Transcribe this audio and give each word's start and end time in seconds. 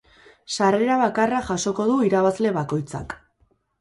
Sarrera 0.55 0.95
bakarra 1.01 1.41
jasoko 1.49 1.87
du 1.93 1.99
irabazle 2.07 2.55
bakoitzak. 2.59 3.19